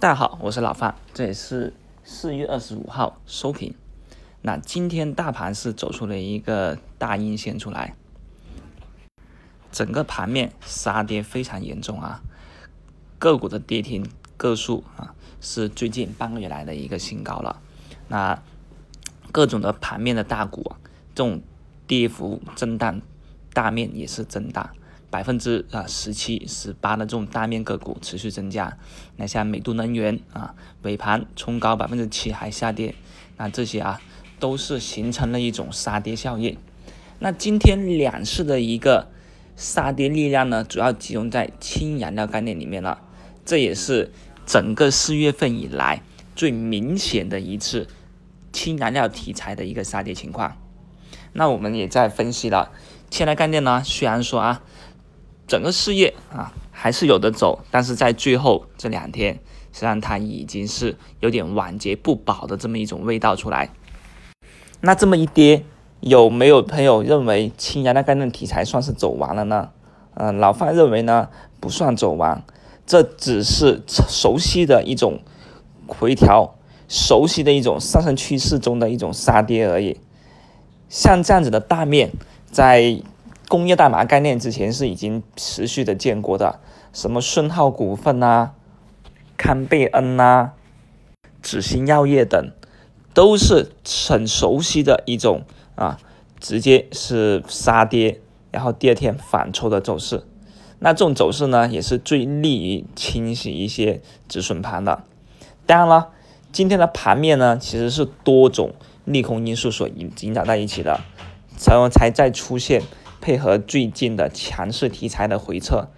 [0.00, 3.74] 大家好，我是老范，这也是四月二十五号收评。
[4.40, 7.94] 那今天大盘是走出了一个大阴线出来，
[9.70, 12.22] 整个盘面杀跌非常严重啊，
[13.18, 14.08] 个股的跌停
[14.38, 17.60] 个数啊是最近半个月来的一个新高了。
[18.08, 18.42] 那
[19.30, 20.80] 各种的盘面的大股啊，
[21.14, 21.42] 这种
[21.86, 23.02] 跌幅震荡
[23.52, 24.72] 大面也是增大。
[25.10, 28.78] 百分之啊十七、十八的这种大面个股持续增加，
[29.16, 32.94] 那像美度能源啊，尾盘冲高百分之七还下跌，
[33.36, 34.00] 那这些啊
[34.38, 36.56] 都是形成了一种杀跌效应。
[37.18, 39.08] 那今天两市的一个
[39.56, 43.00] 杀跌力量呢，主要集中在氢燃料概念里面了，
[43.44, 44.12] 这也是
[44.46, 46.02] 整个四月份以来
[46.36, 47.88] 最明显的一次
[48.52, 50.56] 氢燃料题材的一个杀跌情况。
[51.32, 52.70] 那我们也在分析了
[53.10, 54.62] 氢燃料概念呢，虽然说啊。
[55.50, 59.34] 整个事业啊还是有的走，但是在最后这两天，
[59.72, 63.70] 实际上它已经是有点晚节不保的这么一种味道出来。
[64.80, 65.64] 那这么一跌，
[65.98, 69.70] 有没有朋友认为氢燃料概念题材算是走完了呢？
[70.14, 72.44] 嗯，老范认为呢不算走完，
[72.86, 75.20] 这只是熟悉的一种
[75.88, 76.54] 回调，
[76.86, 79.98] 熟悉的一种上升趋势中的一种杀跌而已。
[80.88, 82.12] 像这样子的大面
[82.52, 83.02] 在。
[83.50, 86.60] 工业大麻概念之前是已经持续的见过的，
[86.92, 88.52] 什么顺浩股份呐、
[89.36, 90.52] 康贝恩呐、
[91.42, 92.52] 紫鑫药业等，
[93.12, 93.72] 都是
[94.08, 95.42] 很熟悉的一种
[95.74, 95.98] 啊，
[96.38, 98.20] 直接是杀跌，
[98.52, 100.22] 然后第二天反抽的走势。
[100.78, 105.02] 那这种走势呢，也是最利于清洗一些止损盘的。
[105.66, 106.10] 当然了，
[106.52, 111.00] 今天的盘面呢，其实是多种利空因素所引引导在一起的，
[111.56, 112.82] 才才在出现。
[113.20, 115.88] 配合最近的强势题材的回撤，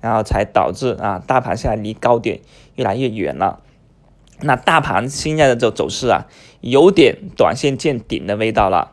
[0.00, 2.40] 然后才导致啊大盘现在离高点
[2.74, 3.60] 越来越远了。
[4.40, 6.26] 那大盘现在的这走势啊，
[6.60, 8.92] 有点短线见顶的味道了。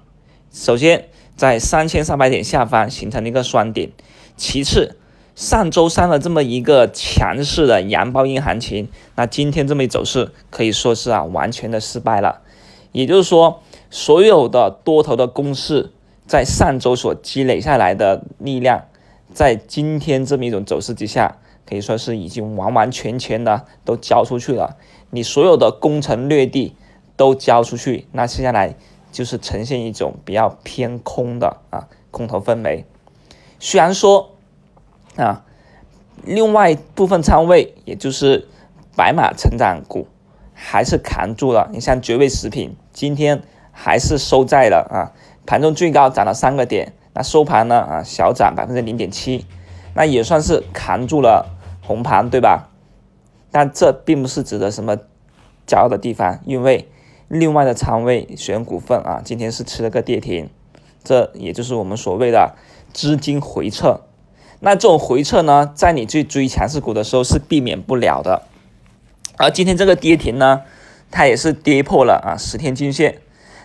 [0.51, 3.91] 首先在三千三百点下方形成了一个双顶，
[4.37, 4.97] 其次
[5.35, 12.41] 上周三的这么一个强势的阳包阴行情，那今天这么一走势可以说是啊完全的失败了。
[12.91, 15.91] 也就是说，所有的多头的攻势。
[16.29, 18.85] 在上周所积累下来的力量，
[19.33, 24.77] 在今天这么一种走势之下，可以说是已经完完全全的都交出去了。
[25.09, 26.75] 你所有的攻城略地
[27.17, 28.75] 都交出去，那接下来
[29.11, 32.85] 就是呈现一种比较偏空的啊空头氛围。
[33.57, 34.35] 虽然说
[35.15, 35.43] 啊，
[36.23, 38.47] 另外部分仓位，也就是
[38.95, 40.05] 白马成长股，
[40.53, 41.71] 还是扛住了。
[41.73, 43.41] 你像绝味食品，今天
[43.71, 45.17] 还是收在了啊。
[45.49, 47.79] 盘中最高涨了三个点，那收盘呢？
[47.79, 49.47] 啊，小涨百分之零点七，
[49.95, 52.69] 那也算是扛住了红盘，对吧？
[53.49, 54.95] 但这并不是指的什么
[55.65, 56.87] 骄傲的地方，因为
[57.27, 60.51] 另外的仓位选股份啊，今天是吃了个跌停，
[61.03, 62.53] 这也就是我们所谓的
[62.93, 64.01] 资金回撤。
[64.59, 68.43] 那这种回撤呢，在你去追强势股的时候是避免不了的。
[69.37, 70.61] 而今天这个跌停呢，
[71.09, 73.17] 它也是跌破了啊十天均线。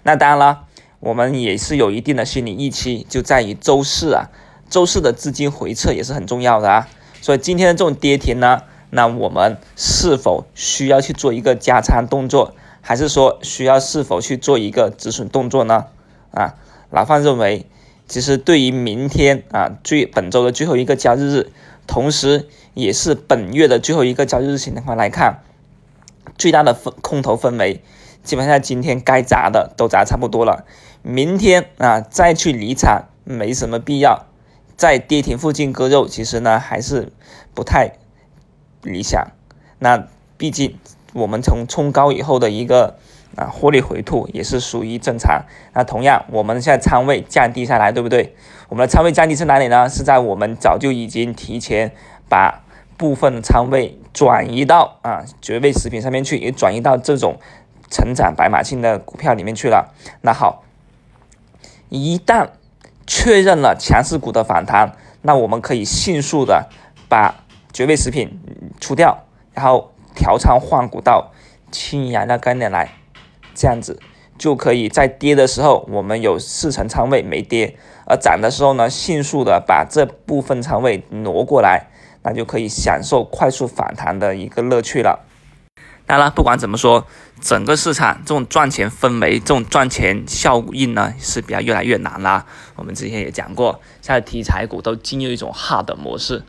[0.05, 0.65] 那当然了。
[1.05, 4.31] 我们也是有一定的心理预期，就在于周四啊，
[4.71, 6.89] 周四的资金回撤也是很重要的啊。
[7.21, 15.89] 所以今天的这种跌停呢，那我们是否需要去做一个加仓动作，还是说需要是否去做一个止损动作呢？
[16.31, 16.55] 啊，
[16.91, 17.67] 老范认为，
[18.09, 21.53] 其实对于明天啊，最本周的最后一个交易日，
[21.87, 25.43] 同时也是本月的最后一个交易日情况来看，
[26.39, 27.83] 最大的风空头氛围，
[28.23, 30.65] 基本上今天该砸的都砸差不多了。
[31.07, 34.25] 明天啊，再去离场没什么必要，
[34.75, 37.13] 在跌停附近割肉，其实呢还是
[37.53, 37.99] 不太
[38.81, 39.33] 理想。
[39.79, 40.79] 那毕竟
[41.13, 42.97] 我们从冲高以后的一个
[43.37, 45.45] 啊获利回吐也是属于正常。
[45.75, 48.35] 那同样，我们现在仓位降低下来，对不对？
[48.71, 49.87] 我们的仓位降低是哪里呢？
[49.91, 51.93] 是在我们早就已经提前
[52.31, 52.65] 把
[52.97, 57.39] 部分仓位转移到啊绝味食品上面去，也转移到这种
[57.91, 59.93] 成长白马性的股票里面去了。
[60.23, 60.63] 那好。
[61.89, 62.49] 一旦
[63.07, 66.69] 确认了强势股的反弹，那我们可以迅速的
[67.09, 68.41] 把绝味食品
[68.81, 71.33] 出掉，然后调仓换股到
[71.71, 72.93] 氢燃料概念来，
[73.55, 74.01] 这样子
[74.39, 77.77] 就可以在跌的时候我们有四成仓位没跌，
[78.07, 81.89] 而涨的时候呢，迅速的把这部分仓位挪过来，
[82.23, 85.21] 那就可以享受快速反弹的一个乐趣了。
[86.07, 87.07] 当然，不管怎么说，
[87.41, 92.45] 整个市场这种赚钱氛围、这种赚钱效应呢，是比较越来越难啦。
[92.77, 96.43] 我们之前也讲过，现在题材股都进入一种 hard 模式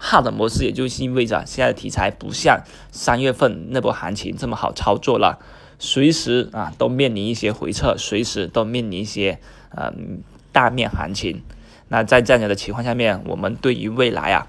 [0.00, 5.38] hard 模式，也就是意味着现在的题材不像三月份那波行情这么好操作了，
[5.78, 9.38] 随时啊都面临一些回撤，随时都面临一些
[9.70, 9.92] 呃
[10.52, 11.42] 大面行情。
[11.88, 14.46] 那在这样的情况下面，我们对于未来啊，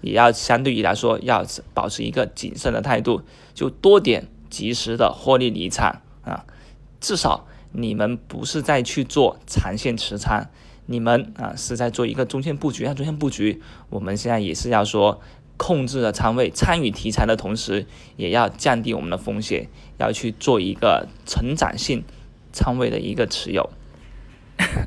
[0.00, 3.22] 也要相对于来说要保持一个谨慎的态度，
[3.54, 6.44] 就多点及时的获利离场啊，
[7.00, 10.48] 至少你们不是在去做长线持仓。
[10.90, 13.60] 你们啊是在做一个中线布局，那中线布局，
[13.90, 15.20] 我们现在也是要说
[15.58, 17.84] 控制的仓位，参与题材的同时，
[18.16, 19.68] 也要降低我们的风险，
[19.98, 22.04] 要去做一个成长性
[22.54, 23.68] 仓位的一个持有。